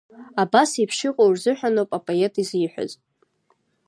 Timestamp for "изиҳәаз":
2.41-2.91